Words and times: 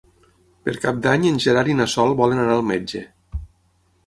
Per 0.67 0.73
Cap 0.85 0.97
d'Any 1.03 1.27
en 1.33 1.37
Gerard 1.43 1.73
i 1.75 1.77
na 1.83 1.87
Sol 1.97 2.17
volen 2.23 2.43
anar 2.47 2.57
al 2.59 2.65
metge. 2.71 3.05